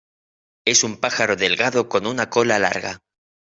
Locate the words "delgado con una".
1.35-2.27